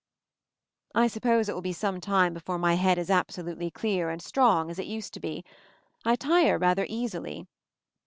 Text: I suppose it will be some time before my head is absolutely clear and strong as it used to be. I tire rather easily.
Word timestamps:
I 0.95 1.05
suppose 1.05 1.47
it 1.47 1.53
will 1.53 1.61
be 1.61 1.73
some 1.73 2.01
time 2.01 2.33
before 2.33 2.57
my 2.57 2.73
head 2.73 2.97
is 2.97 3.11
absolutely 3.11 3.69
clear 3.69 4.09
and 4.09 4.19
strong 4.19 4.71
as 4.71 4.79
it 4.79 4.87
used 4.87 5.13
to 5.13 5.19
be. 5.19 5.45
I 6.03 6.15
tire 6.15 6.57
rather 6.57 6.87
easily. 6.89 7.45